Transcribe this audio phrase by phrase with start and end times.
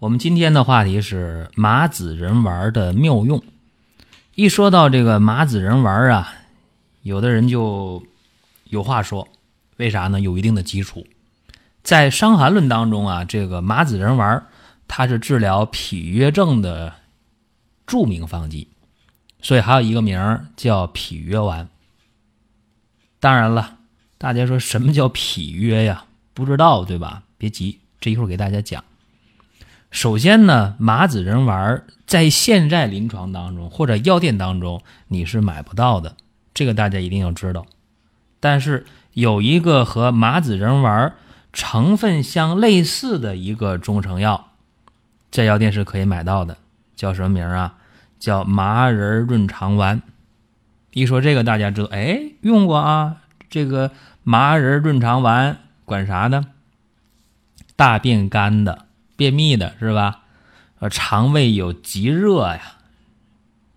[0.00, 3.42] 我们今天的话题是麻子仁丸的妙用。
[4.36, 6.32] 一说到这个麻子仁丸啊，
[7.02, 8.00] 有的人就
[8.66, 9.26] 有话说，
[9.76, 10.20] 为啥呢？
[10.20, 11.04] 有一定的基础。
[11.82, 14.46] 在《伤寒论》当中啊，这个麻子仁丸
[14.86, 16.94] 它是治疗脾约症的
[17.84, 18.68] 著名方剂，
[19.42, 21.68] 所以还有一个名叫脾约丸。
[23.18, 23.78] 当然了，
[24.16, 26.04] 大家说什么叫脾约呀？
[26.34, 27.24] 不知道对吧？
[27.36, 28.84] 别急，这一会儿给大家讲。
[29.90, 36.14] 首先呢，麻子仁丸在现在临床当中或者药店当中你是买不到的，
[36.52, 37.66] 这个大家一定要知道。
[38.40, 41.14] 但是有一个和麻子仁丸
[41.52, 44.52] 成分相类似的一个中成药，
[45.30, 46.58] 在药店是可以买到的，
[46.94, 47.74] 叫什么名啊？
[48.18, 50.02] 叫麻仁润肠丸。
[50.92, 53.16] 一说这个，大家知道，哎，用过啊？
[53.48, 53.90] 这个
[54.22, 56.46] 麻仁润肠丸管啥呢？
[57.74, 58.86] 大便干的。
[59.18, 60.20] 便秘的是吧？
[60.78, 62.76] 呃，肠胃有积热呀，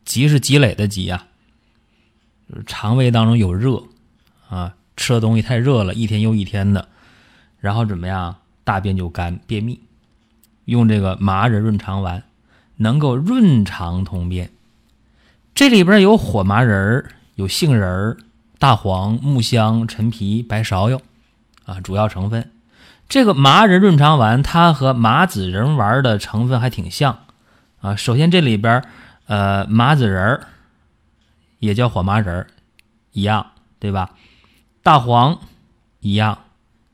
[0.06, 1.26] 积是积累的积呀，
[2.48, 3.82] 就是肠胃当中有热
[4.48, 6.88] 啊，吃的东西太热了，一天又一天的，
[7.60, 8.36] 然后怎么样？
[8.64, 9.80] 大便就干，便秘，
[10.66, 12.22] 用这个麻仁润肠丸，
[12.76, 14.52] 能够润肠通便。
[15.56, 18.16] 这里边有火麻仁有杏仁
[18.60, 21.02] 大黄、木香、陈皮、白芍药
[21.66, 22.52] 啊，主要成分。
[23.12, 27.26] 这个麻仁润肠丸，它和麻子仁丸的成分还挺像
[27.82, 27.98] 啊。
[27.98, 28.86] 首先这里边，
[29.26, 30.48] 呃，麻子仁儿
[31.60, 32.48] 也叫火麻仁儿，
[33.12, 34.12] 一样，对吧？
[34.82, 35.42] 大黄
[36.00, 36.46] 一样，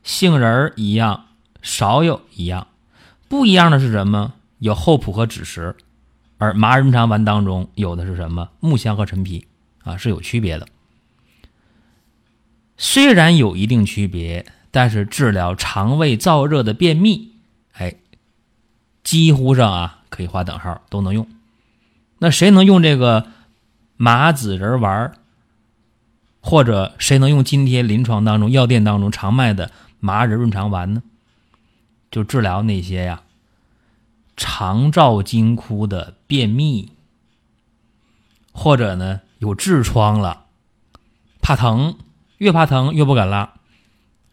[0.02, 1.26] 杏仁儿一样，
[1.62, 2.66] 芍药一样，
[3.28, 4.32] 不一样的是什么？
[4.58, 5.76] 有厚朴和枳实，
[6.38, 8.48] 而麻仁润肠丸当中有的是什么？
[8.58, 9.46] 木香和陈皮
[9.84, 10.66] 啊，是有区别的。
[12.76, 14.44] 虽然有一定区别。
[14.70, 17.32] 但是治疗肠胃燥热的便秘，
[17.72, 17.94] 哎，
[19.02, 21.26] 几乎上啊可以划等号，都能用。
[22.18, 23.26] 那谁能用这个
[23.96, 25.12] 麻子仁丸
[26.40, 29.70] 或者谁能用今天临床当中药店当中常卖的
[30.00, 31.02] 麻仁润肠丸呢？
[32.10, 33.22] 就治疗那些呀
[34.36, 36.92] 肠燥惊枯的便秘，
[38.52, 40.46] 或者呢有痔疮了，
[41.40, 41.98] 怕疼，
[42.38, 43.54] 越怕疼越不敢拉。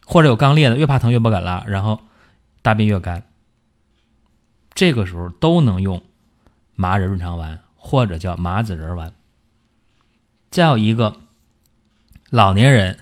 [0.05, 1.99] 或者有肛裂的，越怕疼越不敢拉，然后
[2.61, 3.27] 大便越干。
[4.73, 6.03] 这个时候都能用
[6.75, 9.13] 麻仁润肠丸或者叫麻子仁丸。
[10.51, 11.17] 再有一个
[12.29, 12.99] 老年人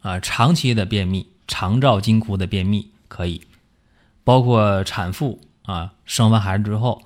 [0.00, 3.46] 啊，长期的便秘、肠燥惊枯的便秘可以，
[4.22, 7.02] 包括产妇啊，生完孩子之后，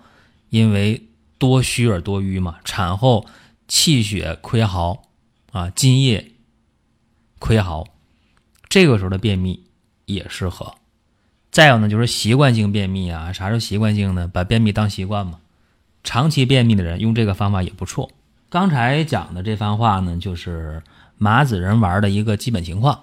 [0.51, 3.27] 因为多虚而多瘀嘛，产后
[3.67, 5.05] 气血亏耗
[5.53, 6.33] 啊，津液
[7.39, 7.87] 亏耗。
[8.69, 9.63] 这个时候的便秘
[10.05, 10.75] 也适合，
[11.51, 14.29] 再有呢就是习惯性便秘啊，啥是习惯性呢？
[14.33, 15.39] 把便秘当习惯嘛，
[16.05, 18.11] 长期便秘的人用这个方法也不错。
[18.51, 20.83] 刚才讲的这番话呢，就是
[21.17, 22.99] 麻子仁丸的一个基本情况。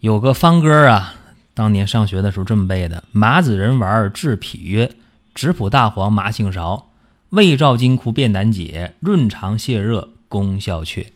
[0.00, 1.14] 有个方歌啊，
[1.52, 4.90] 当年上学的时候这么背的：麻子仁丸治脾约，
[5.34, 6.84] 枳朴大黄麻杏芍，
[7.28, 11.06] 胃燥津枯便难解，润肠泻热功效确。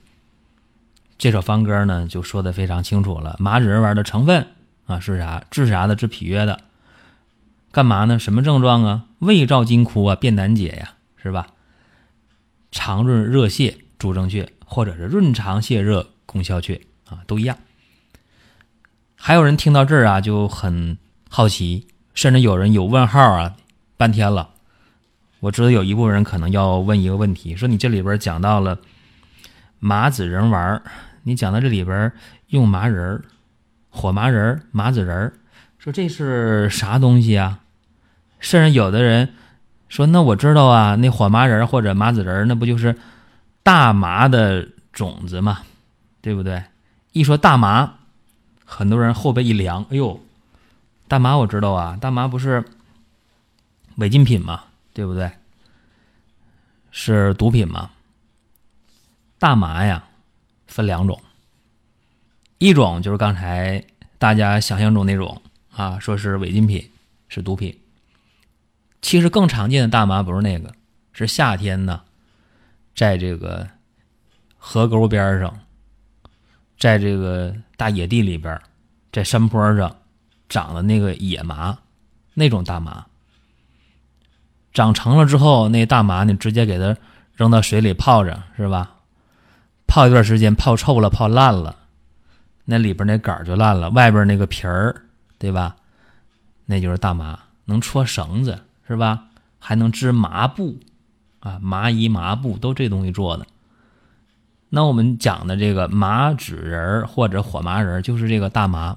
[1.17, 3.37] 这首方歌呢，就说的非常清楚了。
[3.39, 4.47] 麻子仁丸的成分
[4.87, 5.45] 啊是啥？
[5.51, 5.95] 治啥的？
[5.95, 6.61] 治脾约的。
[7.71, 8.19] 干嘛呢？
[8.19, 9.05] 什么症状啊？
[9.21, 11.47] 胃燥惊枯啊，便难解呀，是吧？
[12.71, 17.57] 肠润热泻主症确，或者是润肠泻热功效确啊，都一样。
[19.15, 20.99] 还有人听到这儿啊，就很
[21.29, 23.55] 好奇，甚至有人有问号啊，
[23.97, 24.51] 半天了。
[25.41, 28.79] 我知道有一部分人可能要问一个问题，说你这里边讲到了。
[29.85, 30.83] 麻子仁丸
[31.25, 32.11] 你讲到这里边
[32.47, 33.23] 用麻仁儿、
[33.91, 35.35] 火麻仁儿、麻子仁儿，
[35.79, 37.61] 说这是啥东西啊？
[38.41, 39.35] 甚至有的人
[39.91, 42.97] 说，那我知道啊，那火麻仁儿或者麻子仁儿，那不就是
[43.63, 45.61] 大麻的种子吗？
[46.23, 46.65] 对不对？
[47.13, 47.97] 一说大麻，
[48.65, 50.19] 很多人后背一凉，哎呦，
[51.09, 52.65] 大麻我知道啊，大麻不是
[53.97, 54.65] 违禁品吗？
[54.95, 55.31] 对不对？
[56.91, 57.91] 是毒品吗？
[59.45, 60.03] 大麻呀，
[60.67, 61.21] 分两种，
[62.57, 63.85] 一种就是刚才
[64.17, 66.91] 大家想象中那种啊，说是违禁品，
[67.29, 67.79] 是毒品，
[69.03, 70.73] 其实更常见的大麻不是那个，
[71.13, 72.01] 是夏天呢，
[72.97, 73.69] 在这个
[74.57, 75.61] 河沟边上，
[76.79, 78.59] 在这个大野地里边，
[79.13, 79.95] 在山坡上
[80.49, 81.77] 长的那个野麻，
[82.33, 83.05] 那种大麻。
[84.73, 86.97] 长成了之后，那大麻你直接给它
[87.35, 88.93] 扔到水里泡着，是吧？
[89.95, 91.77] 泡一段时间，泡臭了，泡烂了，
[92.65, 94.93] 那里边那杆就烂了，外边那个皮儿，
[95.39, 95.77] 对吧？
[96.67, 98.59] 那就是大麻，能戳绳子，
[98.89, 99.27] 是吧？
[99.61, 100.81] 还能织麻布，
[101.39, 103.47] 啊，麻衣、麻布都这东西做的。
[104.69, 108.97] 那我们讲的这个麻纸人或者火麻人，就是这个大麻，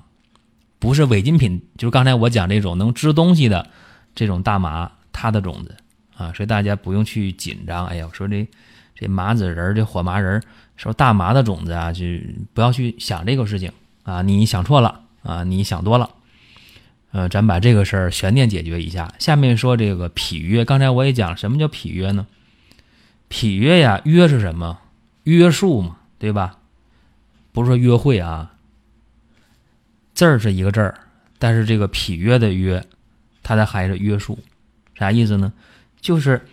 [0.80, 3.70] 不是违禁品，就是刚才我讲这种能织东西的
[4.16, 4.92] 这种大麻。
[5.12, 5.76] 它的种子
[6.16, 7.86] 啊，所以大家不用去紧张。
[7.86, 8.48] 哎呀，我说这
[8.96, 10.42] 这麻子仁儿、这火麻仁儿，
[10.77, 12.06] 说大麻的种子啊，就
[12.53, 13.71] 不要去想这个事情
[14.03, 14.21] 啊。
[14.21, 16.12] 你想错了啊，你想多了。
[17.12, 19.13] 呃，咱把这个事儿悬念解决一下。
[19.18, 22.27] 下面说这个痞约，刚才我也讲，什么叫痞约呢？
[23.29, 24.79] 痞约呀，约是什么？
[25.24, 26.59] 约束嘛，对吧？
[27.51, 28.53] 不是说约会啊，
[30.13, 31.00] 字儿是一个字儿，
[31.39, 32.85] 但是这个痞约的约，
[33.41, 34.38] 它的含义是约束。
[34.94, 35.51] 啥意思呢？
[36.00, 36.45] 就是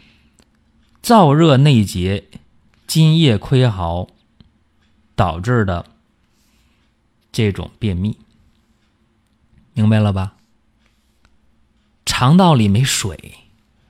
[1.03, 2.25] 燥热内结、
[2.87, 4.09] 津液亏耗
[5.17, 5.87] 导致的
[7.33, 8.19] 这种便秘，
[9.73, 10.35] 明白了吧？
[12.05, 13.35] 肠道里没水，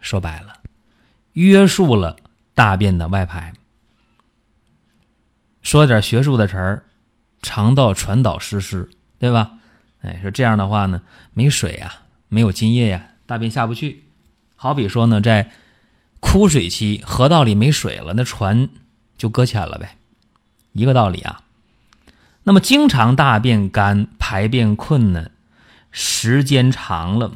[0.01, 0.61] 说白了，
[1.33, 2.17] 约束了
[2.55, 3.53] 大便的外排。
[5.61, 6.85] 说点学术的词儿，
[7.43, 8.89] 肠道传导失失，
[9.19, 9.59] 对吧？
[10.03, 11.03] 哎，说这样的话呢，
[11.33, 14.05] 没水啊，没有津液呀，大便下不去。
[14.57, 15.51] 好比说呢，在
[16.21, 18.69] 枯水期，河道里没水了，那船
[19.17, 19.97] 就搁浅了呗，
[20.73, 21.43] 一个道理啊。
[22.43, 25.31] 那么，经常大便干、排便困难，
[25.91, 27.33] 时间长了，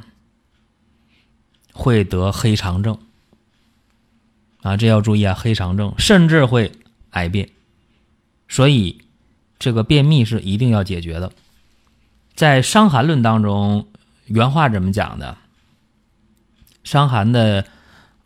[1.72, 2.98] 会得黑肠症
[4.62, 6.72] 啊，这要注意啊，黑肠症甚至会
[7.10, 7.48] 癌变，
[8.48, 9.00] 所以
[9.58, 11.32] 这个便秘是一定要解决的。
[12.34, 13.88] 在《伤寒论》当中，
[14.26, 15.38] 原话怎么讲的？
[16.84, 17.66] 伤寒的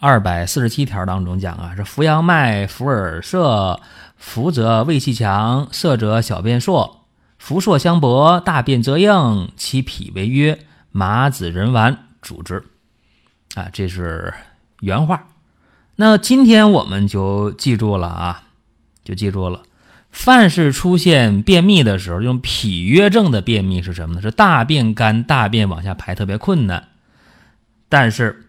[0.02, 3.80] 二百四十七条当中讲啊，是扶阳脉，扶耳涩，
[4.16, 7.06] 扶则胃气强，涩则小便硕，
[7.38, 10.58] 扶硕相搏，大便则硬，其脾为约，
[10.90, 12.64] 麻子仁丸主之。
[13.54, 14.34] 啊，这是
[14.80, 15.28] 原话。
[15.94, 18.42] 那今天我们就记住了啊，
[19.04, 19.62] 就记住了。
[20.10, 24.20] 凡是出现便秘的时候，用脾约症的便秘是什么呢？
[24.20, 26.88] 是大便干，大便往下排特别困难，
[27.88, 28.48] 但是。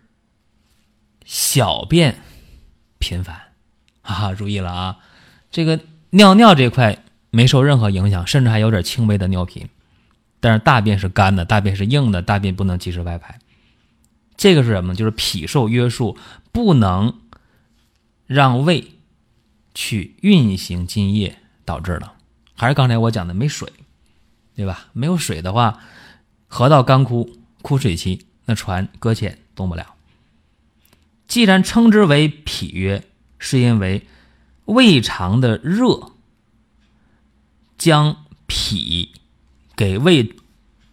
[1.25, 2.21] 小便
[2.99, 3.41] 频繁，
[4.01, 4.97] 啊，注意了啊！
[5.51, 5.79] 这个
[6.11, 9.67] 尿尿这块没受任何影响，甚至还有点轻微的尿频，
[10.39, 13.39] 但是大便是干的，大便是硬的，大便不能及时外排。
[14.35, 14.95] 这个是什么？
[14.95, 16.17] 就是脾受约束，
[16.51, 17.19] 不能
[18.25, 18.93] 让胃
[19.73, 22.11] 去运行津液导致的。
[22.55, 23.71] 还是刚才我讲的没水，
[24.55, 24.87] 对吧？
[24.93, 25.79] 没有水的话，
[26.47, 29.92] 河道干枯、枯水期，那船搁浅动不了。
[31.33, 33.03] 既然称之为脾约，
[33.39, 34.05] 是因为
[34.65, 36.11] 胃肠的热
[37.75, 39.13] 将脾
[39.75, 40.35] 给胃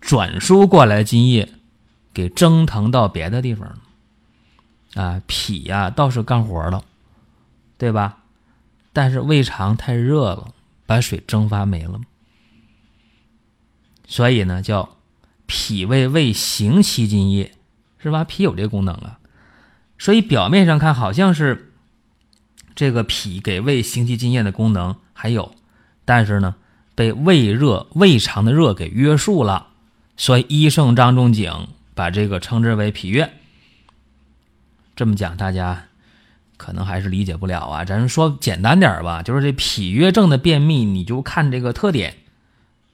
[0.00, 1.52] 转输过来津液
[2.14, 3.82] 给蒸腾到别的地方了。
[4.94, 6.82] 啊，脾呀倒是干活了，
[7.76, 8.22] 对吧？
[8.94, 10.54] 但是胃肠太热了，
[10.86, 12.00] 把水蒸发没了。
[14.06, 14.96] 所以呢，叫
[15.44, 17.52] 脾胃胃行其津液，
[17.98, 18.24] 是吧？
[18.24, 19.19] 脾有这功能啊。
[20.00, 21.74] 所以表面上看好像是
[22.74, 25.54] 这个脾给胃行气津液的功能还有，
[26.06, 26.54] 但是呢
[26.94, 29.66] 被胃热、胃肠的热给约束了，
[30.16, 33.30] 所以医圣张仲景把这个称之为脾约。
[34.96, 35.84] 这么讲大家
[36.56, 42.16] 可能还是理解不了啊，咱说简单点吧，就是这脾约症的便秘，你就看这个特点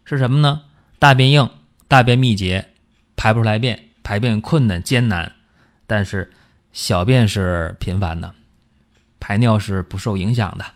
[0.04, 0.62] 是什么呢？
[0.98, 1.48] 大便硬、
[1.86, 2.70] 大便秘结、
[3.14, 5.36] 排不出来便、排便困难艰难，
[5.86, 6.32] 但是。
[6.76, 8.34] 小便是频繁的，
[9.18, 10.66] 排尿是不受影响的，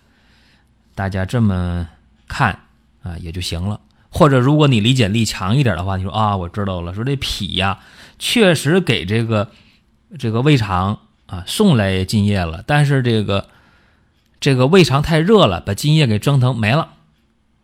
[0.94, 1.86] 大家这么
[2.26, 2.60] 看
[3.02, 3.82] 啊也就行了。
[4.08, 7.80] 或者如果你理解力强一点的话，你说啊，我知道了，说这脾呀
[8.18, 9.50] 确实给这个
[10.18, 13.50] 这个胃肠啊送来津液了，但是这个
[14.40, 16.94] 这个胃肠太热了，把津液给蒸腾没了。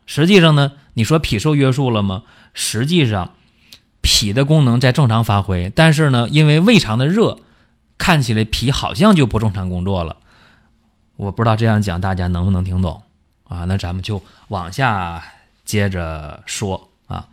[0.04, 2.24] 实际上呢，你说脾受约束了吗？
[2.52, 3.32] 实际上
[4.02, 7.38] 脾的功能在正常发挥，但是呢，因为胃肠的热。
[7.98, 10.16] 看起来脾好像就不正常工作了，
[11.16, 13.02] 我不知道这样讲大家能不能听懂
[13.44, 13.64] 啊？
[13.64, 15.22] 那咱们就往下
[15.64, 17.28] 接着说啊。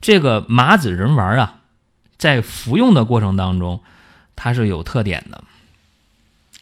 [0.00, 1.60] 这个麻子仁丸啊，
[2.16, 3.82] 在服用的过程当中，
[4.36, 5.42] 它是有特点的。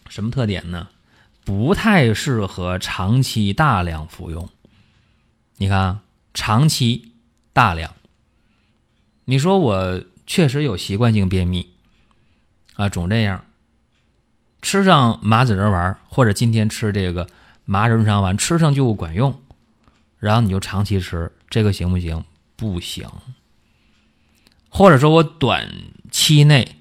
[0.08, 0.88] 什么特点呢？
[1.44, 4.48] 不太适合长期大量服用。
[5.58, 6.00] 你看，
[6.34, 7.12] 长期
[7.52, 7.94] 大量，
[9.26, 11.74] 你说我确实有习惯性便秘
[12.76, 13.44] 啊，总这样，
[14.62, 17.28] 吃上麻子仁丸或者今天吃这个
[17.64, 19.40] 麻仁润肠丸，吃上就管用，
[20.18, 22.24] 然后你就长期吃，这个行不行？
[22.54, 23.08] 不行。
[24.68, 25.72] 或者说我短
[26.10, 26.76] 期内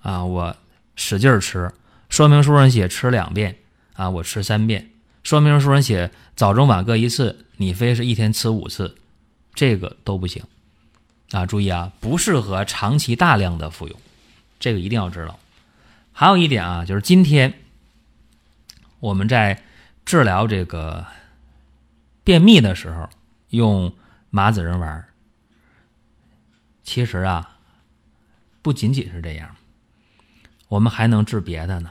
[0.00, 0.56] 啊，我
[0.94, 1.70] 使劲吃，
[2.08, 3.58] 说明书上写吃两遍
[3.92, 4.90] 啊，我吃三遍，
[5.22, 8.96] 说明书上写早中晚各一次，你非是一天吃五次，
[9.52, 10.42] 这个都不行
[11.32, 11.44] 啊！
[11.44, 14.00] 注意啊，不适合长期大量的服用，
[14.58, 15.38] 这个一定要知道。
[16.12, 17.54] 还有一点啊，就是今天
[19.00, 19.62] 我们在
[20.04, 21.06] 治疗这个
[22.24, 23.08] 便秘的时候
[23.50, 23.92] 用
[24.30, 25.04] 麻子仁丸。
[26.82, 27.56] 其实啊，
[28.62, 29.56] 不仅仅是这样，
[30.68, 31.90] 我们还能治别的呢。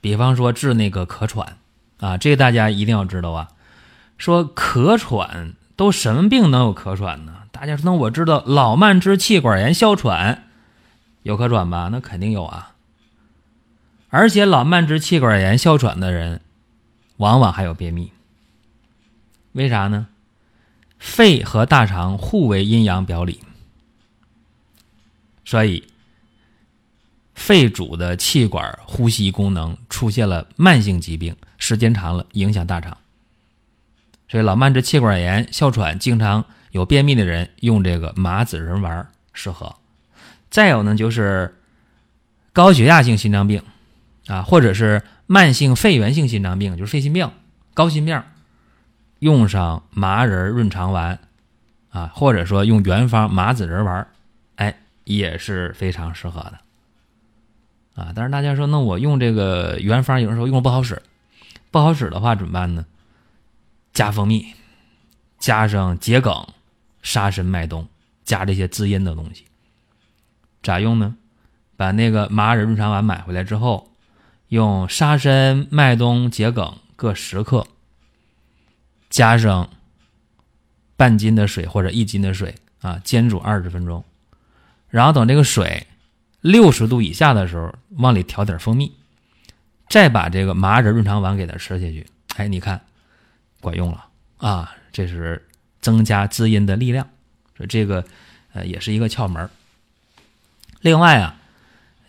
[0.00, 1.58] 比方说治那个咳喘
[1.98, 3.50] 啊，这个大家一定要知道啊。
[4.18, 7.42] 说咳喘都什么病能有咳喘呢？
[7.52, 10.48] 大家说那我知道老慢支气管炎哮喘
[11.22, 11.88] 有咳喘吧？
[11.90, 12.74] 那肯定有啊。
[14.08, 16.40] 而且老慢支气管炎哮喘的人，
[17.16, 18.12] 往往还有便秘。
[19.52, 20.08] 为啥呢？
[20.98, 23.40] 肺和大肠互为阴阳表里。
[25.44, 25.84] 所以，
[27.34, 32.96] 肺主的气管呼吸功能出现了慢性疾病，时间长了影响大肠。
[34.28, 39.74] 所以，老慢支气管炎、哮喘，经常有便秘的人用这个麻子仁丸适合。
[40.52, 41.56] 再有呢，就是
[42.52, 43.60] 高血压性心脏病
[44.28, 47.28] 啊，或者是慢性肺源性心脏病，就是肺心病、
[47.74, 48.22] 高心病，
[49.18, 51.18] 用上麻仁润肠丸
[51.90, 54.06] 啊，或者说用原方麻子仁丸。
[54.56, 58.12] 哎也是非常适合的，啊！
[58.14, 61.02] 但是大家说，那我用这个原方有的时候用不好使，
[61.72, 62.84] 不好使的话怎么办呢？
[63.92, 64.54] 加蜂蜜，
[65.38, 66.46] 加上桔梗、
[67.02, 67.88] 沙参、麦冬，
[68.24, 69.46] 加这些滋阴的东西。
[70.62, 71.16] 咋用呢？
[71.76, 73.90] 把那个麻仁润肠丸买回来之后，
[74.48, 77.66] 用沙参、麦冬、桔梗各十克，
[79.10, 79.68] 加上
[80.96, 84.04] 半斤的水或者一斤的水啊，煎煮二十分钟。
[84.88, 85.86] 然后等这个水
[86.40, 88.92] 六十度以下的时候，往里调点蜂蜜，
[89.88, 92.06] 再把这个麻仁润肠丸给它吃下去。
[92.36, 92.80] 哎，你看，
[93.60, 94.04] 管用了
[94.36, 94.76] 啊！
[94.92, 95.48] 这是
[95.80, 97.08] 增加滋阴的力量，
[97.56, 98.04] 所以这个
[98.52, 99.50] 呃也是一个窍门儿。
[100.82, 101.36] 另外啊，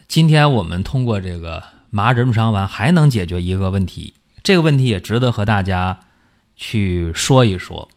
[0.07, 5.99] 今天我们通过这个麻仁润肠丸还能解决一个问题，这个问题也值得和大家
[6.55, 7.87] 去说一说。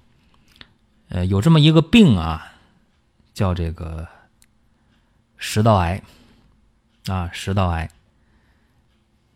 [1.09, 2.53] 呃，有这么一个病啊，
[3.35, 4.07] 叫这个。
[5.39, 6.03] 食道癌，
[7.07, 7.91] 啊，食道癌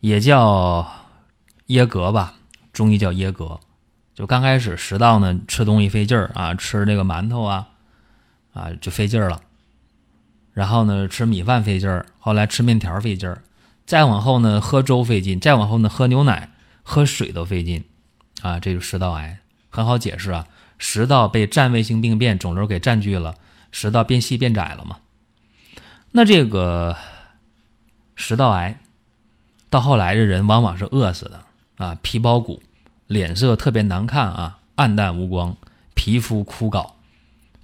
[0.00, 0.90] 也叫
[1.66, 2.34] 噎膈吧，
[2.72, 3.60] 中医叫噎膈。
[4.14, 7.68] 就刚开始食道呢，吃东西费劲儿啊，吃这个馒头啊，
[8.54, 9.42] 啊就费劲儿了。
[10.60, 13.40] 然后呢，吃米饭费劲儿，后来吃面条费劲儿，
[13.86, 16.50] 再往后呢，喝粥费劲，再往后呢，喝牛奶、
[16.82, 17.82] 喝水都费劲，
[18.42, 19.38] 啊，这就食道癌
[19.70, 23.36] 很好解释啊，食道被占位性病变肿瘤给占据了，
[23.72, 24.98] 食道变细变窄了嘛。
[26.10, 26.94] 那这个
[28.14, 28.80] 食道癌
[29.70, 31.42] 到后来的人往往是饿死的
[31.78, 32.62] 啊，皮包骨，
[33.06, 35.56] 脸色特别难看啊，暗淡无光，
[35.94, 36.90] 皮肤枯槁，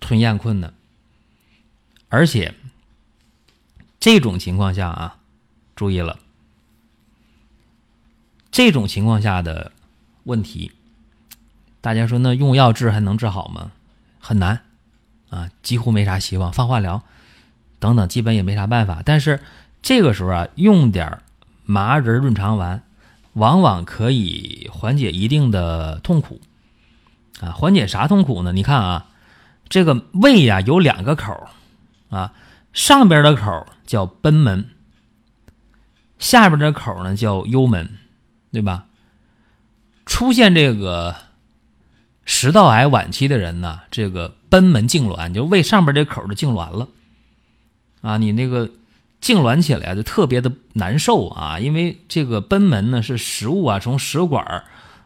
[0.00, 0.72] 吞咽困难，
[2.08, 2.54] 而且
[4.06, 5.16] 这种情况下啊，
[5.74, 6.20] 注意了，
[8.52, 9.72] 这种情况下的
[10.22, 10.70] 问题，
[11.80, 13.72] 大家说那用药治还能治好吗？
[14.20, 14.60] 很难
[15.28, 17.02] 啊，几乎没啥希望，放化疗。
[17.80, 19.02] 等等，基本也没啥办法。
[19.04, 19.40] 但是
[19.82, 21.20] 这个时候啊，用点
[21.64, 22.84] 麻仁润肠丸，
[23.32, 26.40] 往往可以缓解一定的痛苦
[27.40, 27.50] 啊。
[27.50, 28.52] 缓解啥痛苦呢？
[28.52, 29.08] 你看啊，
[29.68, 31.48] 这个胃呀有两个口
[32.08, 32.32] 啊，
[32.72, 34.70] 上边的口叫贲门，
[36.18, 37.88] 下边这口呢叫幽门，
[38.52, 38.86] 对吧？
[40.04, 41.14] 出现这个
[42.24, 46.88] 食道癌晚期的人呢，这个贲门痉挛，就胃上边这口就痉挛了。
[48.02, 48.68] 啊，你那个
[49.20, 54.64] 痉挛起来就特别的难受啊，因为这个贲门呢是食物啊从食管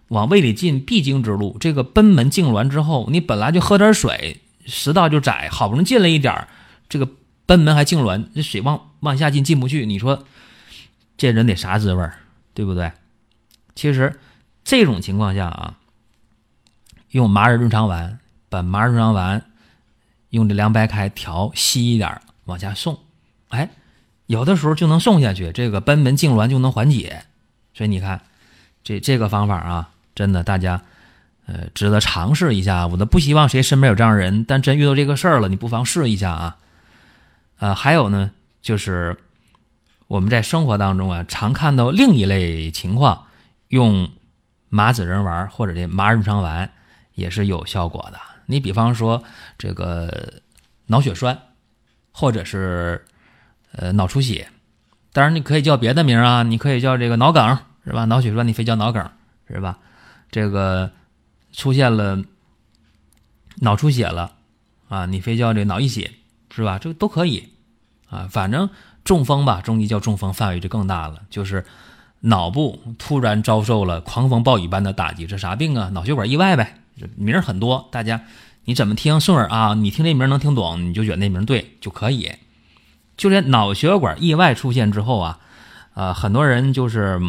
[0.09, 6.47] 往胃里进必经之路，这个贲门痉挛之后，你本来就喝点水，食道就窄，好不容易进了一点
[6.89, 7.09] 这个
[7.51, 10.25] 贲门还痉挛，这水往往下进进不去，你说
[11.17, 12.15] 这人得啥滋味儿
[12.55, 12.93] 对不对？
[13.75, 14.21] 其实
[14.63, 15.75] 这种情况下啊，
[17.11, 19.45] 用麻仁润肠丸，把麻仁润肠丸
[20.29, 22.21] 用这凉白开调稀一点。
[22.45, 22.99] 往下送，
[23.49, 23.71] 哎，
[24.27, 27.25] 有的时候就能送下去，这个贲门痉挛就能缓解。
[27.75, 28.21] 所以你看，
[28.83, 30.83] 这这个方法啊，真的大家
[31.47, 32.87] 呃值得尝试一下。
[32.87, 36.57] 我都不希望谁身边有这样人，但真遇到这个事儿了，你不妨试一下啊。
[37.61, 39.17] 呃，还有呢，就是
[40.09, 43.27] 我们在生活当中啊，常看到另一类情况，
[43.69, 44.11] 用
[44.69, 46.73] 麻子仁丸或者这麻仁肠丸
[47.15, 48.19] 也是有效果的。
[48.47, 49.23] 你比方说
[49.57, 50.43] 这个
[50.87, 51.39] 脑血栓，
[52.11, 53.05] 或者是。
[53.73, 54.49] 呃，脑出血，
[55.13, 58.05] 当然你可以叫别的名啊，你可以叫这个脑梗，是吧？
[58.07, 59.09] 脑血栓你非叫脑梗，
[59.47, 59.79] 是吧？
[60.29, 60.91] 这个
[61.53, 62.21] 出现了
[63.61, 64.33] 脑出血了
[64.89, 66.11] 啊，你非叫这脑溢血，
[66.55, 66.79] 是吧？
[66.79, 67.49] 这都可以
[68.09, 68.69] 啊，反正
[69.05, 71.65] 中风吧，中医叫中风，范围就更大了，就是
[72.21, 75.89] 脑部突然遭受了狂风暴雨般的打击，这啥病啊？
[75.91, 76.81] 脑血管意外呗，
[77.17, 78.21] 名儿很多，大家
[78.65, 79.75] 你怎么听顺耳啊？
[79.75, 82.33] 你听这名能听懂，你就觉得那名对就可以。
[83.17, 85.39] 就连脑血管意外出现之后啊，
[85.95, 87.21] 呃，很多人就是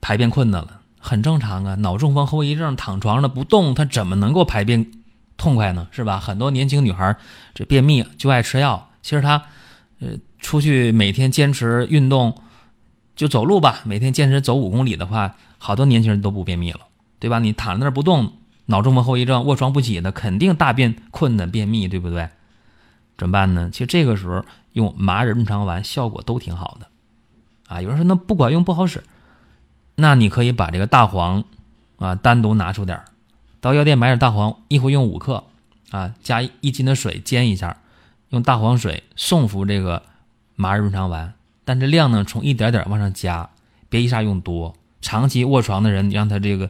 [0.00, 1.74] 排便困难了，很正常啊。
[1.76, 4.90] 脑中风后遗症，躺床上不动，他怎么能够排便
[5.42, 5.88] 痛快呢？
[5.90, 6.20] 是吧？
[6.20, 7.16] 很多年轻女孩
[7.52, 9.42] 这便秘就爱吃药，其实她
[9.98, 12.40] 呃出去每天坚持运动，
[13.16, 16.82] 就走路吧，每天坚持走五公里的话，好多年轻人都不便秘了，
[17.18, 17.40] 对吧？
[17.40, 18.34] 你躺在那儿不动，
[18.66, 22.28] 脑中风后遗症，卧床不起的，肯定大便困难、便秘，对不对？
[23.18, 23.68] 怎么办呢？
[23.72, 24.44] 其实这个时候
[24.74, 26.86] 用麻仁润肠丸效果都挺好的，
[27.66, 29.02] 啊，有人说那不管用不好使，
[29.96, 31.42] 那你可以把这个大黄
[31.98, 33.04] 啊单独拿出点儿，
[33.62, 35.44] 到药店买点大黄，一回用五克，
[35.92, 37.78] 啊，加一斤的水煎一下，
[38.30, 40.02] 用大黄水送服这个
[40.56, 43.50] 麻仁润肠丸，但是量呢从一点点往上加，
[43.88, 44.74] 别一下用多。
[45.00, 46.68] 长期卧床的人，让他这个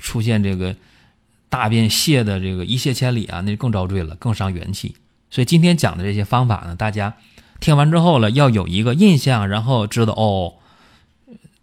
[0.00, 0.76] 出现这个
[1.48, 4.94] 大便泻的这个一泻千里啊，那就更遭罪了，更伤元气。
[5.28, 7.16] 所以今天讲的这些方法呢，大家
[7.58, 10.54] 听完之后了，要有一个印象，然后知道哦，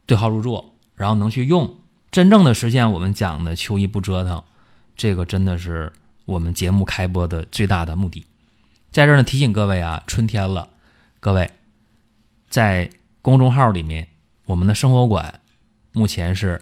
[0.06, 1.78] 对号入座，然后能去用，
[2.12, 4.44] 真正的实现我们讲的秋衣不折腾，
[5.00, 5.94] 这个真的是
[6.26, 8.26] 我们节目开播的最大的目的。
[8.92, 10.68] 在这儿呢，提醒各位啊，春天了，
[11.22, 11.50] 各位
[12.50, 12.90] 在
[13.22, 14.10] 公众号里面，
[14.44, 15.40] 我们的生活馆
[15.94, 16.62] 目前是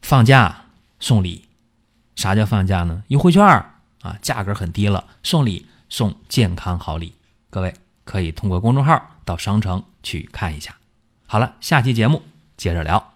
[0.00, 0.64] 放假
[0.98, 1.44] 送礼，
[2.14, 3.04] 啥叫放假呢？
[3.08, 5.66] 优惠券啊，价格很低了，送礼。
[5.88, 7.14] 送健康好礼，
[7.48, 10.74] 各位可以通过公众号到商城去看一下。
[11.26, 12.22] 好了，下期节目
[12.56, 13.15] 接着聊。